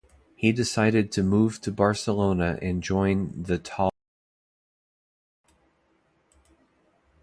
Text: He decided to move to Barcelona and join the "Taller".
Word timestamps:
He 0.35 0.51
decided 0.51 1.11
to 1.11 1.21
move 1.21 1.61
to 1.61 1.71
Barcelona 1.71 2.57
and 2.59 2.81
join 2.81 3.43
the 3.43 3.59
"Taller". 3.59 3.91